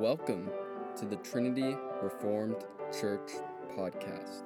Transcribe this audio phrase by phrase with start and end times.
[0.00, 0.50] Welcome
[0.96, 2.56] to the Trinity Reformed
[2.90, 3.32] Church
[3.76, 4.44] podcast.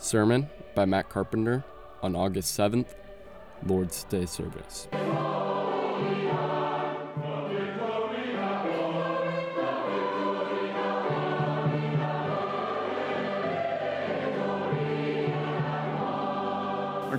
[0.00, 1.62] Sermon by Matt Carpenter
[2.02, 2.94] on August 7th,
[3.66, 4.88] Lord's Day service.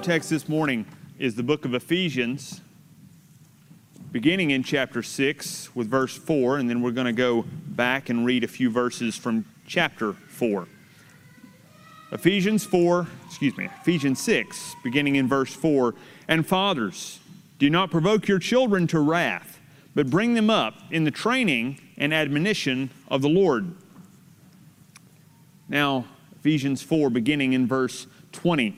[0.05, 0.85] Text this morning
[1.17, 2.61] is the book of Ephesians,
[4.11, 8.23] beginning in chapter 6 with verse 4, and then we're going to go back and
[8.23, 10.67] read a few verses from chapter 4.
[12.11, 15.95] Ephesians 4, excuse me, Ephesians 6, beginning in verse 4.
[16.27, 17.19] And fathers,
[17.57, 19.59] do not provoke your children to wrath,
[19.95, 23.73] but bring them up in the training and admonition of the Lord.
[25.67, 28.77] Now, Ephesians 4, beginning in verse 20.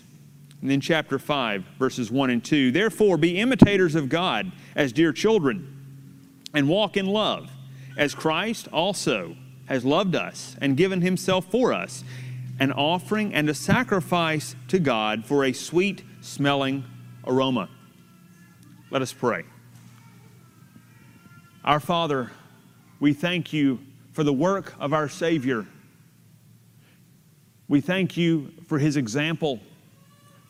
[0.61, 2.71] And then chapter 5, verses 1 and 2.
[2.71, 5.67] Therefore, be imitators of God as dear children,
[6.53, 7.49] and walk in love,
[7.97, 12.03] as Christ also has loved us and given himself for us,
[12.59, 16.83] an offering and a sacrifice to God for a sweet smelling
[17.25, 17.69] aroma.
[18.91, 19.43] Let us pray.
[21.63, 22.31] Our Father,
[22.99, 23.79] we thank you
[24.11, 25.65] for the work of our Savior.
[27.67, 29.59] We thank you for his example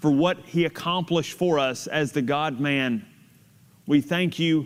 [0.02, 3.06] for what he accomplished for us as the God man.
[3.86, 4.66] We thank you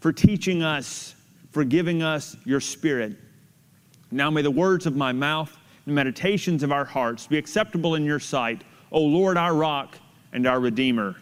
[0.00, 1.14] for teaching us,
[1.50, 3.18] for giving us your spirit.
[4.10, 8.04] Now may the words of my mouth and meditations of our hearts be acceptable in
[8.06, 9.98] your sight, O Lord, our rock
[10.32, 11.16] and our redeemer.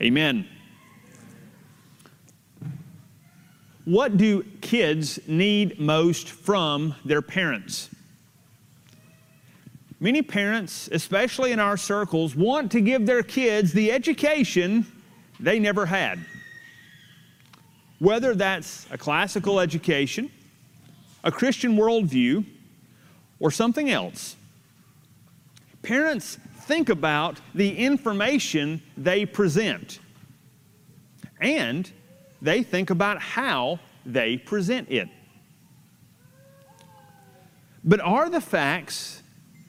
[0.00, 0.46] Amen.
[3.86, 7.90] What do kids need most from their parents?
[10.00, 14.86] Many parents, especially in our circles, want to give their kids the education
[15.40, 16.24] they never had.
[17.98, 20.30] Whether that's a classical education,
[21.24, 22.44] a Christian worldview,
[23.40, 24.36] or something else.
[25.82, 29.98] Parents think about the information they present,
[31.40, 31.90] and
[32.40, 35.08] they think about how they present it.
[37.84, 39.22] But are the facts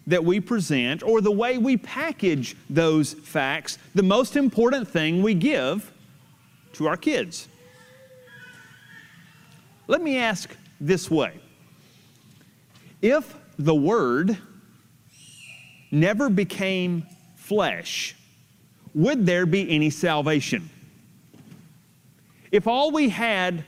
[0.09, 5.34] that we present or the way we package those facts the most important thing we
[5.34, 5.92] give
[6.74, 7.47] to our kids?
[9.88, 11.34] Let me ask this way
[13.02, 14.38] If the Word
[15.92, 17.06] never became
[17.36, 18.16] flesh,
[18.94, 20.70] would there be any salvation?
[22.52, 23.64] If all we had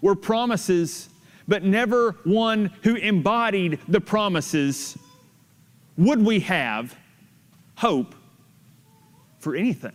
[0.00, 1.10] were promises,
[1.46, 4.96] but never one who embodied the promises,
[5.96, 6.96] would we have
[7.76, 8.14] hope
[9.38, 9.92] for anything?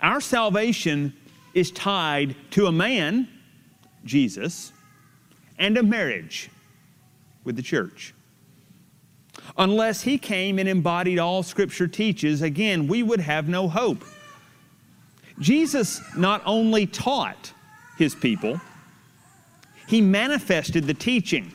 [0.00, 1.14] Our salvation
[1.54, 3.28] is tied to a man,
[4.04, 4.72] Jesus,
[5.58, 6.50] and a marriage
[7.44, 8.12] with the church.
[9.56, 14.04] Unless he came and embodied all Scripture teaches, again, we would have no hope.
[15.38, 17.52] Jesus not only taught
[17.96, 18.60] his people,
[19.86, 21.52] he manifested the teaching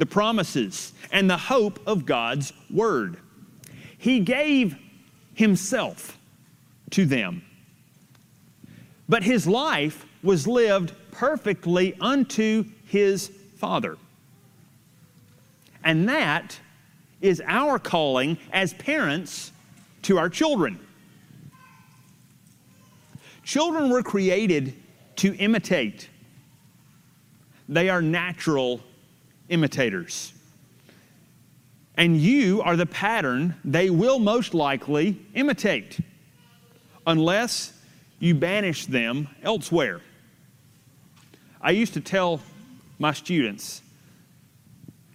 [0.00, 3.18] the promises, and the hope of God's Word.
[3.98, 4.76] He gave
[5.34, 6.18] Himself
[6.90, 7.42] to them.
[9.08, 13.98] But His life was lived perfectly unto His Father.
[15.84, 16.58] And that
[17.20, 19.52] is our calling as parents
[20.02, 20.78] to our children.
[23.44, 24.74] Children were created
[25.16, 26.08] to imitate.
[27.68, 28.80] They are natural
[29.50, 30.32] imitators.
[31.96, 36.00] And you are the pattern they will most likely imitate,
[37.06, 37.74] unless
[38.18, 40.00] you banish them elsewhere.
[41.60, 42.40] I used to tell
[42.98, 43.82] my students,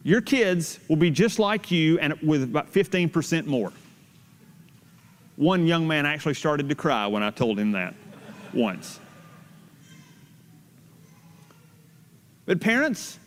[0.04, 3.74] your kids will be just like you and with about 15% more.
[5.38, 7.96] One young man actually started to cry when I told him that
[8.54, 9.00] once.
[12.46, 13.18] But parents,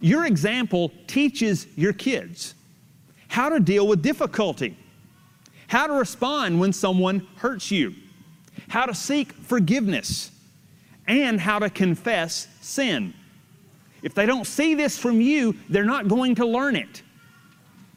[0.00, 2.54] your example teaches your kids
[3.28, 4.76] how to deal with difficulty,
[5.68, 7.94] how to respond when someone hurts you,
[8.68, 10.30] how to seek forgiveness,
[11.06, 13.14] and how to confess sin.
[14.02, 17.02] If they don't see this from you, they're not going to learn it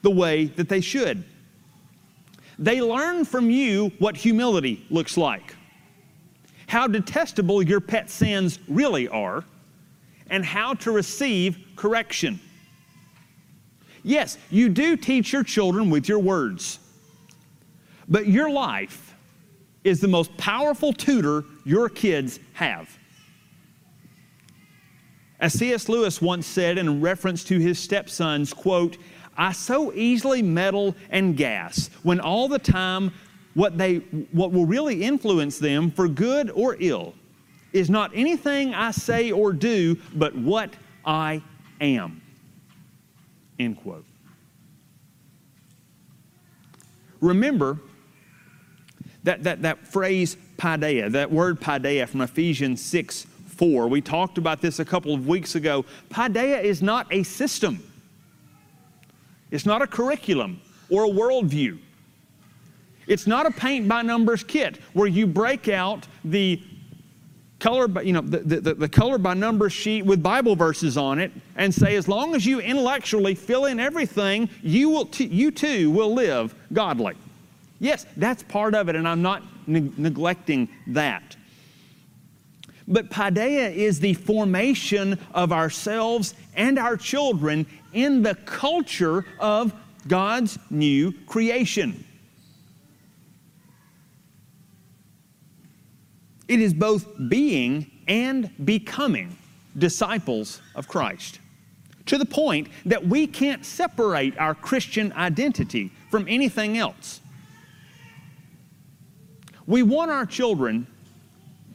[0.02, 1.24] the way that they should.
[2.58, 5.56] They learn from you what humility looks like,
[6.68, 9.44] how detestable your pet sins really are,
[10.30, 12.40] and how to receive correction.
[14.04, 16.80] Yes, you do teach your children with your words,
[18.08, 19.16] but your life
[19.84, 22.98] is the most powerful tutor your kids have.
[25.40, 25.88] As C.S.
[25.88, 28.98] Lewis once said in reference to his stepsons, quote,
[29.38, 33.14] I so easily meddle and gas when all the time
[33.54, 33.98] what, they,
[34.32, 37.14] what will really influence them for good or ill
[37.74, 40.74] is not anything I say or do, but what
[41.06, 41.42] I
[41.82, 42.22] am.
[43.60, 44.06] End quote.
[47.22, 47.80] Remember
[49.24, 53.26] that, that, that phrase paideia, that word paideia from Ephesians 6
[53.60, 53.90] 4.
[53.90, 55.84] We talked about this a couple of weeks ago.
[56.10, 57.84] Paideia is not a system,
[59.52, 61.80] it's not a curriculum or a worldview.
[63.08, 66.62] It's not a paint by numbers kit where you break out the
[67.60, 71.20] color by, you know, the, the, the color by numbers sheet with Bible verses on
[71.20, 75.52] it and say, as long as you intellectually fill in everything, you, will t- you
[75.52, 77.16] too will live godly.
[77.80, 81.36] Yes, that's part of it, and I'm not ne- neglecting that.
[82.88, 89.74] But paideia is the formation of ourselves and our children in the culture of
[90.08, 92.04] God's new creation.
[96.50, 99.38] It is both being and becoming
[99.78, 101.40] disciples of Christ
[102.08, 107.22] to the point that we can't separate our Christian identity from anything else.
[109.68, 110.88] We want our children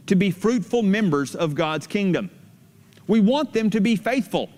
[0.09, 2.29] to be fruitful members of God's kingdom.
[3.07, 4.51] We want them to be faithful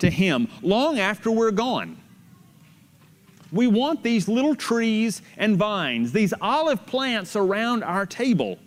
[0.00, 1.96] to Him long after we're gone.
[3.52, 8.58] We want these little trees and vines, these olive plants around our table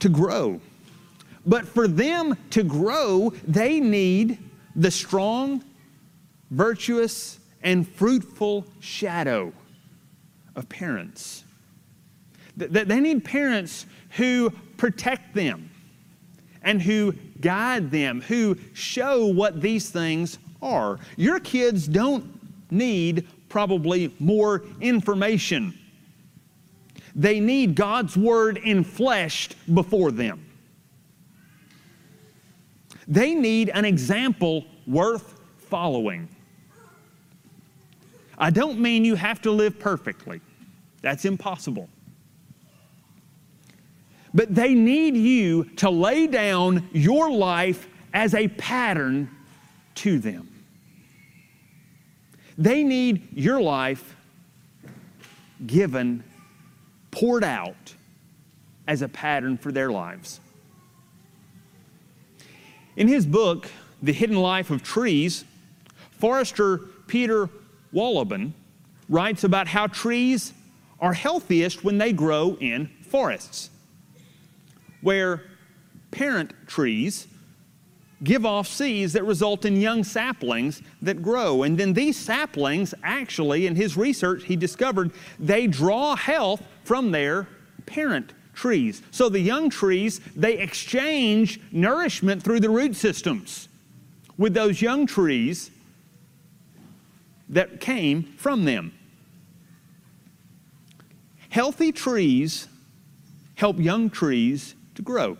[0.00, 0.60] to grow.
[1.46, 4.38] But for them to grow, they need
[4.76, 5.64] the strong,
[6.50, 9.52] virtuous, and fruitful shadow
[10.54, 11.44] of parents.
[12.56, 15.70] They need parents who protect them
[16.62, 20.98] and who guide them, who show what these things are.
[21.16, 22.26] Your kids don't
[22.70, 25.77] need probably more information.
[27.18, 30.46] They need God's word enfleshed before them.
[33.08, 36.28] They need an example worth following.
[38.38, 40.40] I don't mean you have to live perfectly,
[41.02, 41.88] that's impossible.
[44.32, 49.28] But they need you to lay down your life as a pattern
[49.96, 50.48] to them.
[52.56, 54.14] They need your life
[55.66, 56.22] given
[57.18, 57.94] poured out
[58.86, 60.38] as a pattern for their lives.
[62.94, 63.68] In his book,
[64.00, 65.44] The Hidden Life of Trees,
[66.12, 66.78] forester
[67.08, 67.50] Peter
[67.92, 68.52] Wohlleben
[69.08, 70.52] writes about how trees
[71.00, 73.70] are healthiest when they grow in forests,
[75.00, 75.42] where
[76.12, 77.26] parent trees
[78.24, 81.62] give off seeds that result in young saplings that grow.
[81.62, 87.46] And then these saplings, actually, in his research, he discovered they draw health from their
[87.86, 89.02] parent trees.
[89.10, 93.68] So the young trees, they exchange nourishment through the root systems
[94.36, 95.70] with those young trees
[97.48, 98.92] that came from them.
[101.50, 102.68] Healthy trees
[103.54, 105.36] help young trees to grow.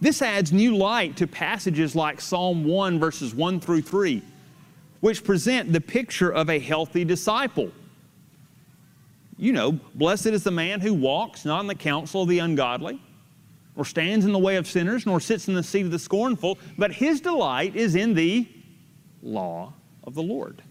[0.00, 4.22] This adds new light to passages like Psalm 1, verses 1 through 3,
[5.00, 7.72] which present the picture of a healthy disciple.
[9.36, 13.00] You know, blessed is the man who walks not in the counsel of the ungodly,
[13.76, 16.58] or stands in the way of sinners, nor sits in the seat of the scornful,
[16.76, 18.48] but his delight is in the
[19.22, 19.72] law
[20.04, 20.62] of the Lord.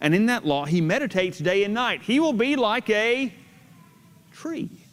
[0.00, 2.02] And in that law he meditates day and night.
[2.02, 3.32] He will be like a
[4.32, 4.83] tree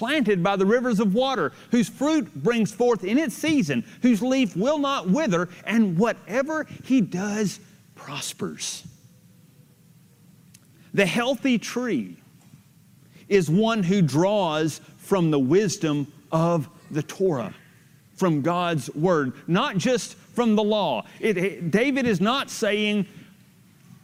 [0.00, 4.56] planted by the rivers of water, whose fruit brings forth in its season, whose leaf
[4.56, 7.60] will not wither, and whatever he does
[7.94, 8.82] prospers.
[10.94, 12.16] The healthy tree
[13.28, 17.54] is one who draws from the wisdom of the Torah,
[18.16, 21.04] from God's word, not just from the law.
[21.20, 23.06] It, it, David is not saying,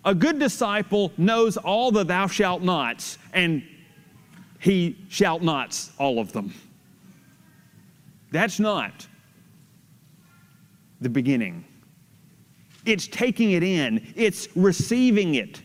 [0.05, 3.63] A good disciple knows all the thou shalt nots, and
[4.67, 6.53] he shalt nots all of them.
[8.33, 9.07] That's not
[11.01, 11.65] the beginning.
[12.85, 15.63] It's taking it in, it's receiving it,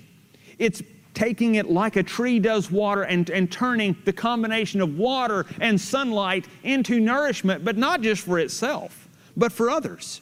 [0.60, 0.84] it's
[1.16, 5.82] taking it like a tree does water and, and turning the combination of water and
[5.82, 10.22] sunlight into nourishment, but not just for itself, but for others.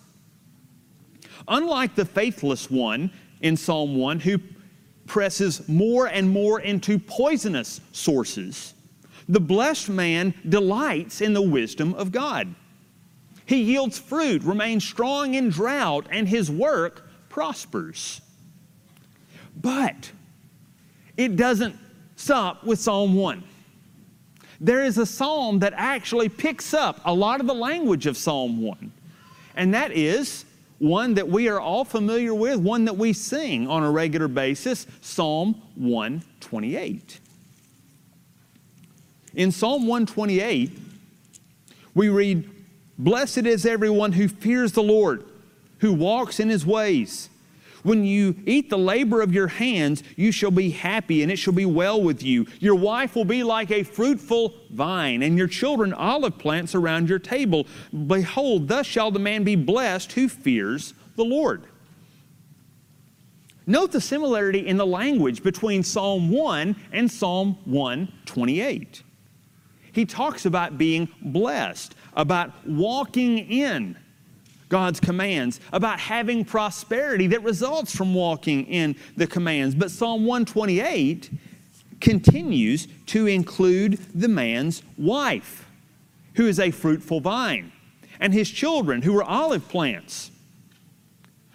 [1.50, 4.39] Unlike the faithless one in Psalm 1 who
[5.10, 8.74] presses more and more into poisonous sources,
[9.28, 12.56] the blessed man delights in the wisdom of God.
[13.46, 18.22] He yields fruit, remains strong in drought, and his work prospers.
[19.60, 20.12] But
[21.18, 21.75] it doesn't
[22.16, 23.44] stop with Psalm 1.
[24.62, 28.62] There is a psalm that actually picks up a lot of the language of Psalm
[28.62, 28.92] 1,
[29.56, 30.46] and that is
[30.79, 34.88] one that we are all familiar with, one that we sing on a regular basis
[35.01, 37.19] Psalm 128.
[39.36, 40.71] In Psalm 128,
[41.93, 42.50] we read,
[42.98, 45.25] Blessed is everyone who fears the Lord,
[45.79, 47.29] who walks in his ways.
[47.89, 51.53] When you eat the labor of your hands, you shall be happy, and it shall
[51.53, 52.46] be well with you.
[52.60, 57.17] Your wife will be like a fruitful vine, and your children olive plants around your
[57.17, 57.65] table.
[58.05, 61.63] Behold, thus shall the man be blessed who fears the Lord.
[63.65, 69.01] Note the similarity in the language between Psalm 1 and Psalm 128.
[69.93, 73.98] He talks about being blessed, about walking in
[74.70, 79.76] God's commands, about having prosperity that results from walking in the commands.
[79.76, 81.32] But Psalm 128
[82.00, 85.68] continues to include the man's wife,
[86.36, 87.72] who is a fruitful vine,
[88.20, 90.32] and his children, who are olive plants.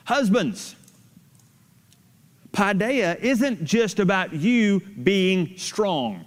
[0.05, 0.75] Husbands,
[2.53, 6.25] Paideia isn't just about you being strong.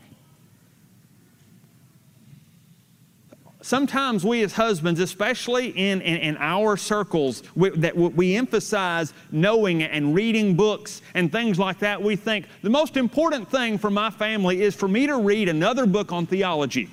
[3.68, 9.84] Sometimes we as husbands, especially in, in, in our circles, we, that we emphasize knowing
[9.84, 12.02] and reading books and things like that.
[12.02, 15.86] We think the most important thing for my family is for me to read another
[15.86, 16.90] book on theology.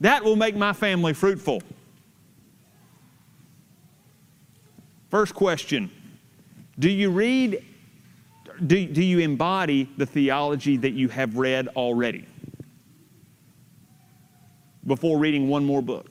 [0.00, 1.62] That will make my family fruitful.
[5.10, 5.90] First question
[6.78, 7.62] Do you read,
[8.66, 12.26] do, do you embody the theology that you have read already?
[14.86, 16.06] Before reading one more book.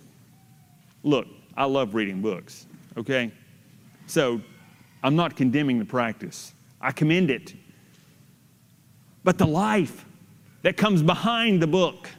[1.04, 2.68] Look, I love reading books,
[2.98, 3.32] okay?
[4.08, 4.42] So
[5.04, 7.54] I'm not condemning the practice, I commend it.
[9.24, 10.06] But the life
[10.62, 12.10] that comes behind the book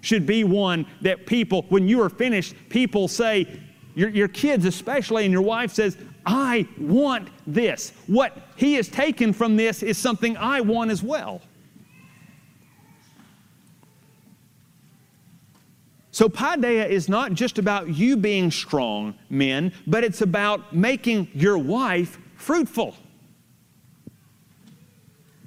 [0.00, 3.60] should be one that people, when you are finished, people say,
[3.94, 7.92] your, your kids especially, and your wife says, I want this.
[8.06, 11.40] What he has taken from this is something I want as well.
[16.16, 21.58] So, paideia is not just about you being strong, men, but it's about making your
[21.58, 22.94] wife fruitful.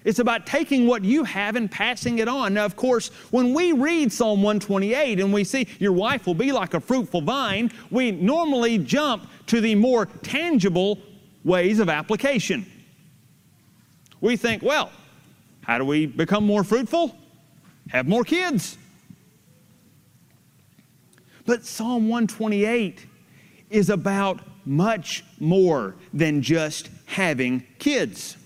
[0.03, 2.53] It's about taking what you have and passing it on.
[2.53, 6.51] Now, of course, when we read Psalm 128 and we see your wife will be
[6.51, 10.99] like a fruitful vine, we normally jump to the more tangible
[11.43, 12.63] ways of application.
[14.21, 14.91] We think, well,
[15.61, 17.17] how do we become more fruitful?
[17.89, 18.77] Have more kids.
[21.49, 23.07] But Psalm 128
[23.71, 28.37] is about much more than just having kids.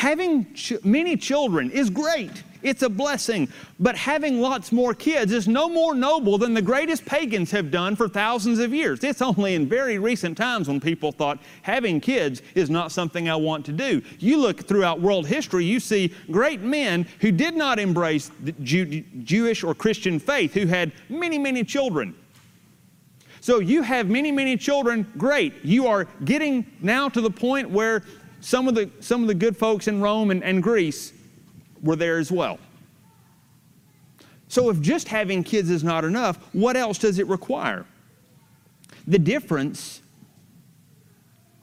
[0.00, 2.42] Having ch- many children is great.
[2.62, 3.50] It's a blessing.
[3.78, 7.96] But having lots more kids is no more noble than the greatest pagans have done
[7.96, 9.04] for thousands of years.
[9.04, 13.36] It's only in very recent times when people thought having kids is not something I
[13.36, 14.00] want to do.
[14.18, 19.04] You look throughout world history, you see great men who did not embrace the Jew-
[19.22, 22.14] Jewish or Christian faith who had many, many children.
[23.42, 25.54] So you have many, many children, great.
[25.62, 28.02] You are getting now to the point where
[28.40, 31.12] some of the, some of the good folks in Rome and, and Greece
[31.82, 32.58] were there as well.
[34.48, 37.86] So, if just having kids is not enough, what else does it require?
[39.06, 40.02] The difference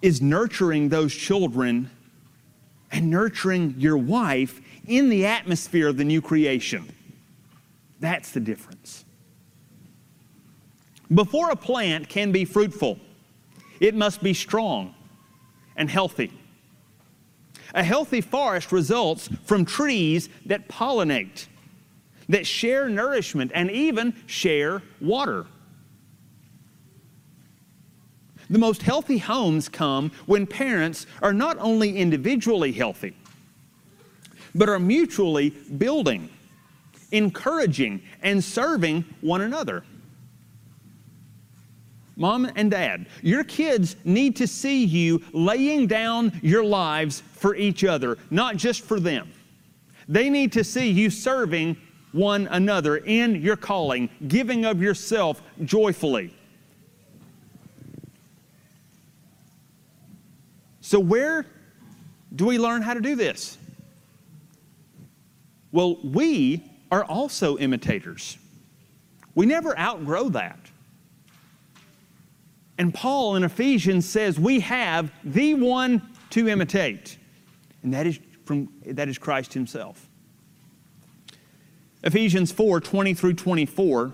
[0.02, 1.90] is nurturing those children
[2.92, 6.88] and nurturing your wife in the atmosphere of the new creation.
[8.00, 9.04] That's the difference.
[11.14, 13.00] Before a plant can be fruitful,
[13.80, 14.94] it must be strong
[15.76, 16.32] and healthy.
[17.74, 21.48] A healthy forest results from trees that pollinate,
[22.30, 25.46] that share nourishment, and even share water.
[28.50, 33.14] The most healthy homes come when parents are not only individually healthy,
[34.56, 36.30] but are mutually building,
[37.12, 39.84] encouraging, and serving one another.
[42.18, 47.84] Mom and dad, your kids need to see you laying down your lives for each
[47.84, 49.32] other, not just for them.
[50.10, 51.78] They need to see you serving
[52.14, 56.34] one another in your calling, giving of yourself joyfully.
[60.82, 61.46] So, where
[62.36, 63.60] do we learn how to do this?
[65.72, 68.38] Well, we are also imitators.
[69.36, 70.58] We never outgrow that.
[72.78, 77.18] And Paul in Ephesians says we have the one to imitate,
[77.84, 80.08] and that is, from, that is Christ Himself.
[82.04, 84.14] Ephesians 4 20 through 24,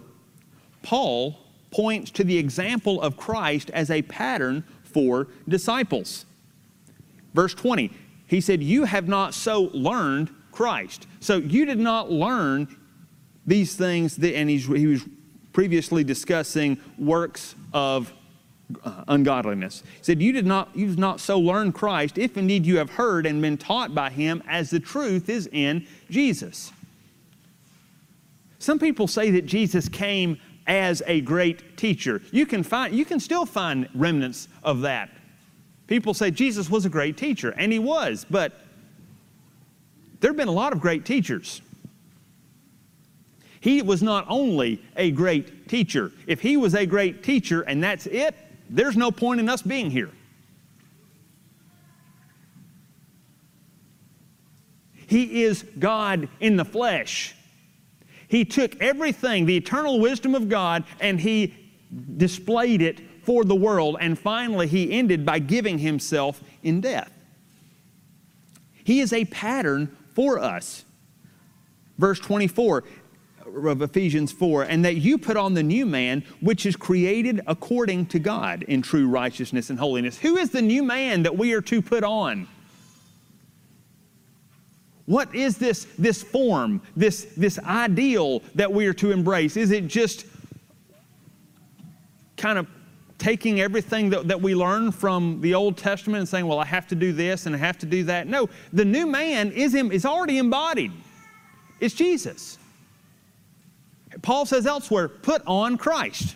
[0.81, 1.37] Paul
[1.71, 6.25] points to the example of Christ as a pattern for disciples.
[7.33, 7.91] Verse 20,
[8.27, 11.07] he said, You have not so learned Christ.
[11.19, 12.77] So you did not learn
[13.45, 15.03] these things, that, and he was
[15.51, 18.13] previously discussing works of
[18.83, 19.83] uh, ungodliness.
[19.97, 23.25] He said, you did not, you've not so learned Christ, if indeed you have heard
[23.25, 26.71] and been taught by him, as the truth is in Jesus.
[28.59, 32.21] Some people say that Jesus came as a great teacher.
[32.31, 35.09] You can, find, you can still find remnants of that.
[35.87, 38.53] People say Jesus was a great teacher, and he was, but
[40.21, 41.61] there have been a lot of great teachers.
[43.59, 46.11] He was not only a great teacher.
[46.27, 48.35] If he was a great teacher and that's it,
[48.73, 50.09] there's no point in us being here.
[55.05, 57.35] He is God in the flesh.
[58.27, 61.53] He took everything, the eternal wisdom of God, and He
[62.17, 63.97] displayed it for the world.
[63.99, 67.11] And finally, He ended by giving Himself in death.
[68.83, 70.83] He is a pattern for us.
[71.99, 72.83] Verse 24
[73.53, 78.07] of Ephesians 4 and that you put on the new man, which is created according
[78.07, 80.17] to God in true righteousness and holiness.
[80.17, 82.47] Who is the new man that we are to put on?
[85.05, 89.57] What is this, this form, this, this ideal that we are to embrace?
[89.57, 90.25] Is it just
[92.37, 92.67] kind of
[93.17, 96.87] taking everything that, that we learn from the Old Testament and saying, well, I have
[96.87, 98.27] to do this and I have to do that?
[98.27, 100.91] No, the new man is, is already embodied.
[101.79, 102.57] It's Jesus.
[104.21, 106.35] Paul says elsewhere, put on Christ.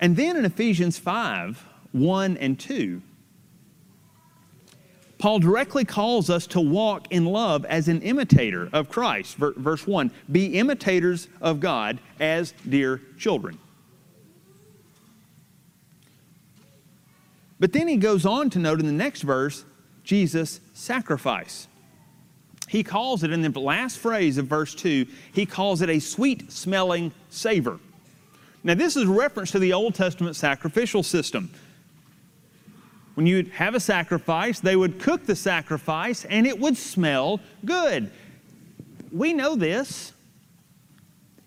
[0.00, 3.02] And then in Ephesians 5 1 and 2,
[5.18, 9.36] Paul directly calls us to walk in love as an imitator of Christ.
[9.36, 13.58] Verse 1 Be imitators of God as dear children.
[17.60, 19.64] But then he goes on to note in the next verse
[20.02, 21.68] Jesus' sacrifice.
[22.72, 25.04] He calls it in the last phrase of verse 2,
[25.34, 27.78] he calls it a sweet smelling savor.
[28.64, 31.50] Now, this is reference to the Old Testament sacrificial system.
[33.12, 38.10] When you'd have a sacrifice, they would cook the sacrifice and it would smell good.
[39.12, 40.14] We know this.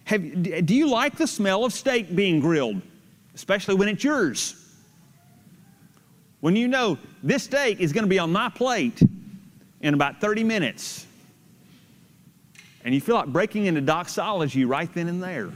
[0.04, 2.84] Have, do you like the smell of steak being grilled,
[3.34, 4.64] especially when it's yours?
[6.42, 9.02] When you know this steak is going to be on my plate
[9.82, 11.08] in about 30 minutes,
[12.86, 15.52] and you feel like breaking into doxology right then and there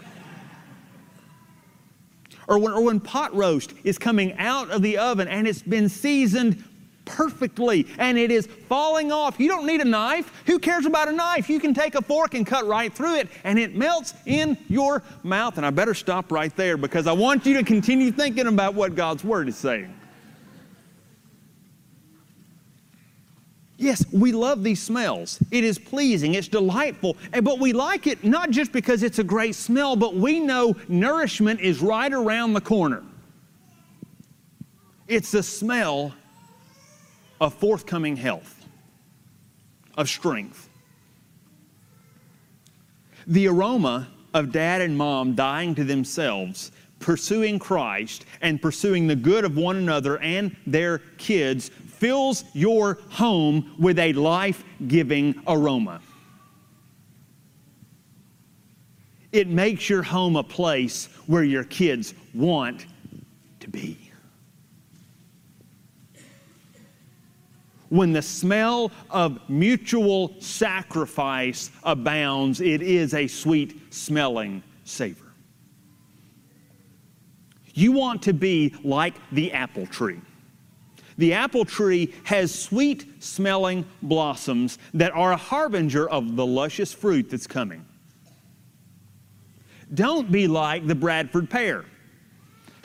[2.49, 5.87] or when, or when pot roast is coming out of the oven and it's been
[5.87, 6.63] seasoned
[7.05, 9.39] perfectly and it is falling off.
[9.39, 10.43] You don't need a knife.
[10.47, 11.49] Who cares about a knife?
[11.49, 15.03] You can take a fork and cut right through it and it melts in your
[15.23, 15.57] mouth.
[15.57, 18.95] And I better stop right there because I want you to continue thinking about what
[18.95, 19.93] God's Word is saying.
[23.79, 25.39] Yes, we love these smells.
[25.51, 29.55] It is pleasing, it's delightful, but we like it not just because it's a great
[29.55, 33.03] smell, but we know nourishment is right around the corner.
[35.07, 36.13] It's the smell
[37.39, 38.65] of forthcoming health,
[39.95, 40.67] of strength.
[43.27, 49.45] The aroma of dad and mom dying to themselves, pursuing Christ, and pursuing the good
[49.45, 56.01] of one another and their kids fills your home with a life giving aroma.
[59.31, 62.85] It makes your home a place where your kids want
[63.59, 63.97] to be.
[67.89, 75.25] When the smell of mutual sacrifice abounds, it is a sweet smelling savor.
[77.73, 80.19] You want to be like the apple tree.
[81.19, 87.29] The apple tree has sweet smelling blossoms that are a harbinger of the luscious fruit
[87.29, 87.85] that's coming.
[89.93, 91.83] Don't be like the Bradford pear,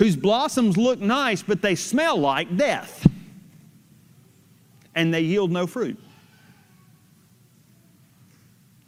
[0.01, 3.07] whose blossoms look nice, but they smell like death,
[4.97, 6.03] and they yield no fruit.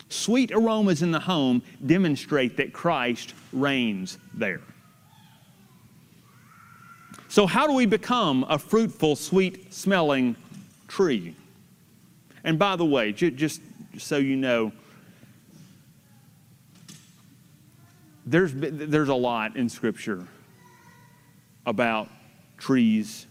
[0.08, 4.62] Sweet aromas in the home demonstrate that Christ reigns there.
[7.36, 10.36] So, how do we become a fruitful, sweet smelling
[10.88, 11.34] tree?
[12.44, 13.60] And by the way, just,
[13.98, 14.72] so you know,
[18.24, 20.26] there's, there's a lot in Scripture
[21.66, 22.08] about
[22.56, 23.26] trees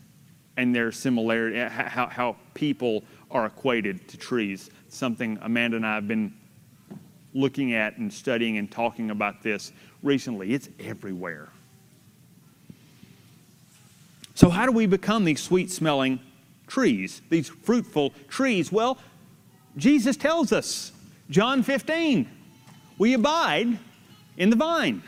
[0.56, 4.70] and their similarity, how, how people are equated to trees.
[4.88, 6.32] Something Amanda and I have been
[7.34, 9.72] looking at and studying and talking about this
[10.04, 10.54] recently.
[10.54, 11.50] It's everywhere.
[14.36, 16.20] So, how do we become these sweet smelling
[16.68, 18.72] trees, these fruitful trees?
[18.72, 19.00] Well,
[19.78, 20.92] Jesus tells us,
[21.30, 22.30] John 15,
[22.98, 23.80] we abide
[24.38, 25.02] in the vine.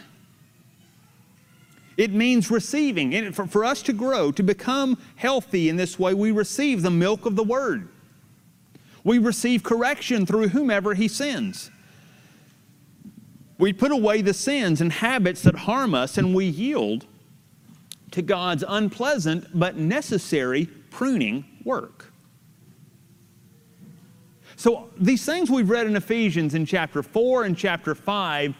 [1.97, 3.13] It means receiving.
[3.15, 6.91] And for, for us to grow, to become healthy in this way, we receive the
[6.91, 7.89] milk of the Word.
[9.03, 11.71] We receive correction through whomever He sends.
[13.57, 17.05] We put away the sins and habits that harm us, and we yield
[18.11, 22.11] to God's unpleasant but necessary pruning work.
[24.55, 28.55] So, these things we've read in Ephesians in chapter 4 and chapter 5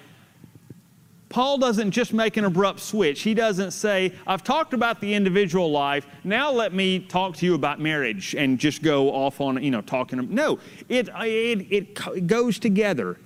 [1.30, 3.22] Paul doesn't just make an abrupt switch.
[3.22, 7.54] He doesn't say, I've talked about the individual life, now let me talk to you
[7.54, 10.34] about marriage and just go off on, you know, talking.
[10.34, 13.18] No, it, it, it goes together,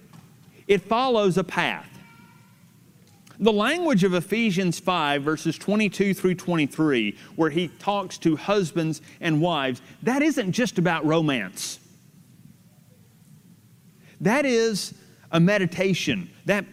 [0.67, 1.87] it follows a path.
[3.39, 9.41] The language of Ephesians 5, verses 22 through 23, where he talks to husbands and
[9.41, 11.79] wives, that isn't just about romance.
[14.19, 14.93] That is
[15.31, 16.29] a meditation.
[16.45, 16.65] That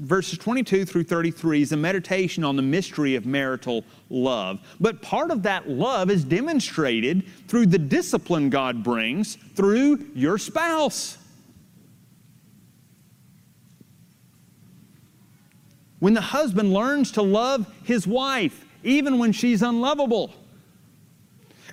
[0.00, 4.60] verses 22 through 33 is a meditation on the mystery of marital love.
[4.80, 11.18] But part of that love is demonstrated through the discipline God brings through your spouse.
[16.00, 20.34] When the husband learns to love his wife, even when she's unlovable.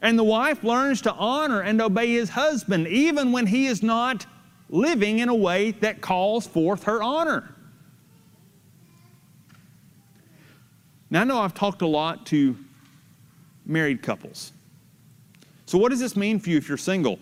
[0.02, 4.26] And the wife learns to honor and obey his husband, even when he is not
[4.70, 7.54] living in a way that calls forth her honor.
[11.10, 12.58] Now, I know I've talked a lot to
[13.66, 14.52] married couples.
[15.66, 17.18] So, what does this mean for you if you're single?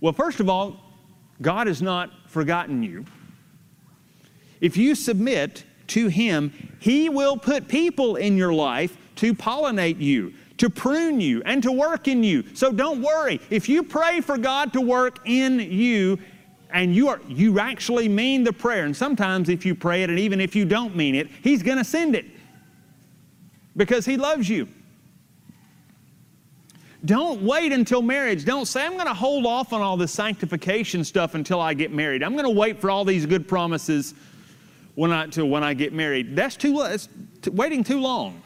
[0.00, 0.80] Well, first of all,
[1.42, 3.04] God has not forgotten you.
[4.60, 10.34] If you submit to Him, He will put people in your life to pollinate you,
[10.58, 12.44] to prune you, and to work in you.
[12.54, 13.40] So don't worry.
[13.50, 16.18] If you pray for God to work in you,
[16.70, 20.18] and you are you actually mean the prayer, and sometimes if you pray it, and
[20.18, 22.26] even if you don't mean it, He's going to send it
[23.76, 24.68] because He loves you.
[27.04, 28.44] Don't wait until marriage.
[28.44, 31.92] Don't say, I'm going to hold off on all this sanctification stuff until I get
[31.92, 32.24] married.
[32.24, 34.14] I'm going to wait for all these good promises
[34.96, 36.34] when I, till when I get married.
[36.34, 37.08] That's too, that's
[37.46, 38.42] waiting too long.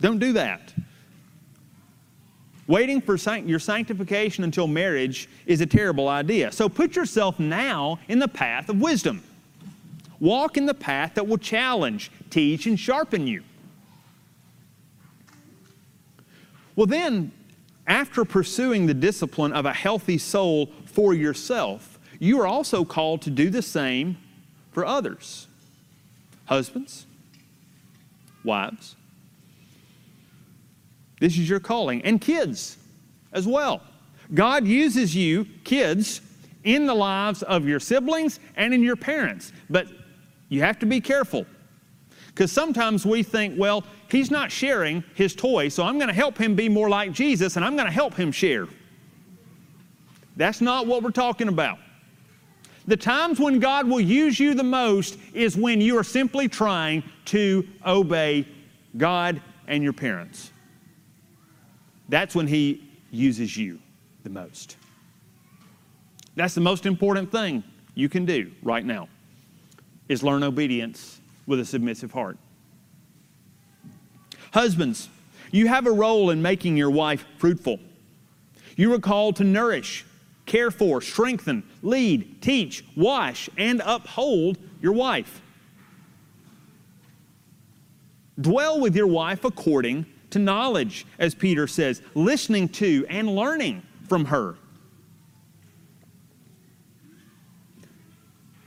[0.00, 0.72] Don't do that.
[2.68, 6.52] Waiting for your sanctification until marriage is a terrible idea.
[6.52, 9.24] So put yourself now in the path of wisdom.
[10.20, 13.42] Walk in the path that will challenge, teach, and sharpen you.
[16.76, 17.32] Well, then,
[17.86, 23.30] after pursuing the discipline of a healthy soul for yourself, you are also called to
[23.30, 24.18] do the same
[24.70, 25.46] for others.
[26.46, 27.06] Husbands,
[28.44, 28.96] wives,
[31.20, 32.78] this is your calling, and kids
[33.32, 33.82] as well.
[34.32, 36.20] God uses you, kids,
[36.64, 39.86] in the lives of your siblings and in your parents, but
[40.48, 41.46] you have to be careful
[42.38, 46.38] because sometimes we think, well, he's not sharing his toy, so I'm going to help
[46.38, 48.68] him be more like Jesus and I'm going to help him share.
[50.36, 51.78] That's not what we're talking about.
[52.88, 57.02] The times when God will use you the most is when you are simply trying
[57.26, 58.48] to obey
[58.96, 60.50] God and your parents.
[62.08, 63.78] That's when He uses you
[64.22, 64.78] the most.
[66.34, 67.62] That's the most important thing
[67.94, 69.10] you can do right now
[70.08, 72.38] is learn obedience with a submissive heart.
[74.52, 75.10] Husbands,
[75.52, 77.80] you have a role in making your wife fruitful.
[78.76, 80.06] You are called to nourish,
[80.48, 85.40] care for, strengthen, lead, teach, wash, and uphold your wife.
[88.40, 94.24] Dwell with your wife according to knowledge, as Peter says, listening to and learning from
[94.26, 94.56] her.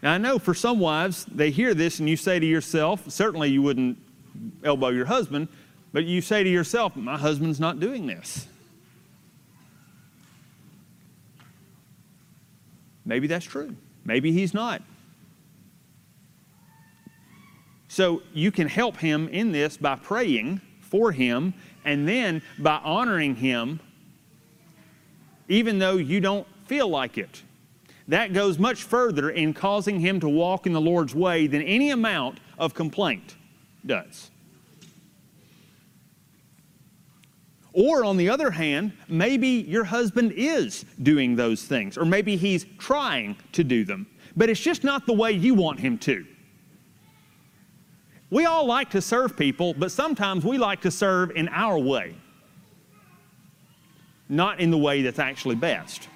[0.02, 3.50] Now, I know for some wives, they hear this and you say to yourself, certainly
[3.50, 3.98] you wouldn't
[4.64, 5.48] elbow your husband,
[5.94, 8.48] but you say to yourself, My husband's not doing this.
[13.12, 13.76] Maybe that's true.
[14.06, 14.82] Maybe he's not.
[17.90, 23.36] So you can help him in this by praying for him and then by honoring
[23.36, 23.82] him,
[25.50, 27.44] even though you don't feel like it.
[28.08, 31.90] That goes much further in causing him to walk in the Lord's way than any
[31.90, 33.36] amount of complaint
[33.86, 34.32] does.
[37.74, 42.66] Or, on the other hand, maybe your husband is doing those things, or maybe he's
[42.78, 46.26] trying to do them, but it's just not the way you want him to.
[48.30, 52.16] We all like to serve people, but sometimes we like to serve in our way,
[54.28, 56.10] not in the way that's actually best.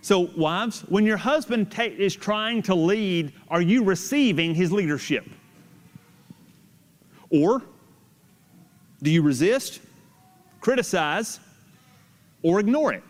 [0.00, 5.26] So, wives, when your husband ta- is trying to lead, are you receiving his leadership?
[7.28, 7.62] Or
[9.02, 9.80] do you resist,
[10.60, 11.40] criticize,
[12.42, 13.02] or ignore it?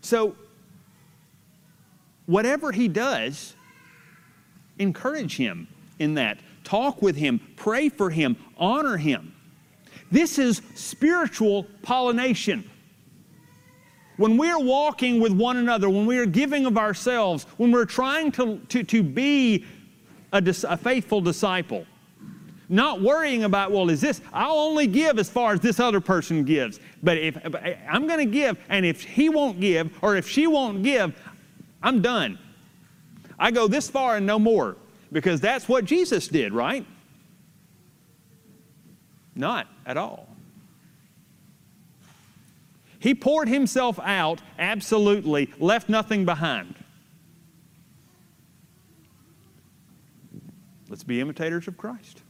[0.00, 0.36] So,
[2.26, 3.54] whatever he does,
[4.78, 5.66] encourage him
[5.98, 6.38] in that.
[6.64, 9.34] Talk with him, pray for him, honor him.
[10.10, 12.68] This is spiritual pollination.
[14.16, 18.30] When we're walking with one another, when we are giving of ourselves, when we're trying
[18.32, 19.64] to, to, to be
[20.32, 21.84] a, a faithful disciple,
[22.68, 26.44] not worrying about, well, is this, I'll only give as far as this other person
[26.44, 26.80] gives.
[27.02, 27.36] But if
[27.88, 31.14] I'm going to give, and if he won't give, or if she won't give,
[31.82, 32.38] I'm done.
[33.38, 34.76] I go this far and no more
[35.12, 36.86] because that's what Jesus did, right?
[39.34, 40.28] Not at all.
[42.98, 46.74] He poured himself out absolutely, left nothing behind.
[50.88, 52.22] Let's be imitators of Christ.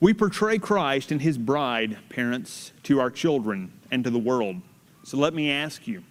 [0.00, 4.56] We portray Christ and his bride, parents, to our children and to the world.
[5.04, 6.02] So let me ask you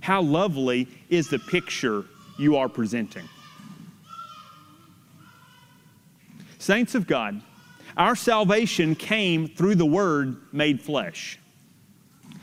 [0.00, 2.04] how lovely is the picture
[2.36, 3.28] you are presenting?
[6.58, 7.40] Saints of God,
[7.96, 11.38] our salvation came through the Word made flesh.